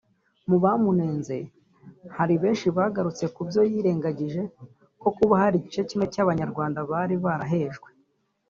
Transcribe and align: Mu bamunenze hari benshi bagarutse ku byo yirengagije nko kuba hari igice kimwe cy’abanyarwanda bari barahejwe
Mu 0.49 0.57
bamunenze 0.63 1.35
hari 2.17 2.35
benshi 2.43 2.67
bagarutse 2.77 3.25
ku 3.35 3.41
byo 3.49 3.61
yirengagije 3.71 4.41
nko 4.99 5.09
kuba 5.17 5.33
hari 5.41 5.55
igice 5.57 5.81
kimwe 5.89 6.05
cy’abanyarwanda 6.13 6.79
bari 6.91 7.15
barahejwe 7.25 7.89